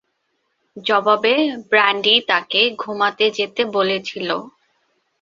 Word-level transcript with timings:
জবাবে, 0.77 1.33
ব্র্যান্ডি 1.69 2.15
তাকে 2.29 2.61
"ঘুমাতে 2.81 3.25
যেতে" 3.37 3.61
বলেছিল। 3.75 4.29